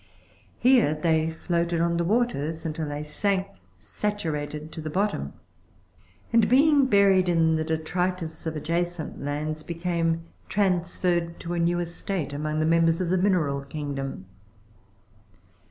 Here 0.57 0.95
they 0.95 1.29
floated 1.29 1.79
on 1.79 1.97
the 1.97 2.03
waters, 2.03 2.65
until 2.65 2.87
they 2.89 3.03
sank 3.03 3.45
saturated 3.77 4.71
to 4.71 4.81
the 4.81 4.89
bottom, 4.89 5.33
and 6.33 6.49
being 6.49 6.87
buried 6.87 7.29
in 7.29 7.55
the 7.55 7.63
detritus 7.63 8.47
of 8.47 8.55
adjacent 8.55 9.21
lands, 9.23 9.61
became 9.61 10.23
transferred 10.49 11.39
to 11.41 11.53
a 11.53 11.59
new 11.59 11.77
estate 11.79 12.33
among 12.33 12.59
the 12.59 12.65
members 12.65 12.99
of 12.99 13.11
the 13.11 13.15
mineral 13.19 13.61
kingdom. 13.61 14.25